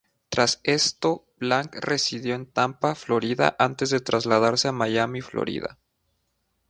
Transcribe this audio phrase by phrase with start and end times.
[0.29, 5.77] Tras esto, Blank residió en Tampa, Florida, antes de trasladarse a Miami, Florida.